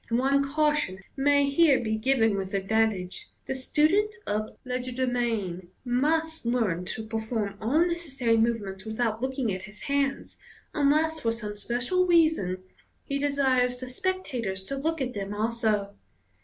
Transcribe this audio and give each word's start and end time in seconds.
One 0.09 0.43
caution 0.51 1.03
may 1.15 1.47
here 1.47 1.79
be 1.79 1.95
given 1.95 2.35
with 2.35 2.55
advantage: 2.55 3.27
the 3.45 3.53
student 3.53 4.15
of 4.25 4.57
legerdemain 4.65 5.67
must 5.85 6.43
iearn 6.43 6.87
to 6.87 7.05
perform 7.05 7.55
all 7.61 7.85
necessary 7.85 8.35
movements 8.35 8.83
without 8.83 9.21
looking 9.21 9.53
at 9.53 9.65
his 9.65 9.83
hands, 9.83 10.39
unless 10.73 11.19
for 11.19 11.31
some 11.31 11.55
special 11.55 12.07
reason 12.07 12.63
he 13.05 13.19
desires 13.19 13.77
the 13.77 13.89
spectators 13.91 14.63
to 14.63 14.75
look 14.75 15.01
at 15.01 15.13
them 15.13 15.35
a'so. 15.35 15.93